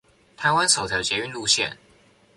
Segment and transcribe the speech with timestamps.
[0.35, 1.77] 台灣首條捷運路線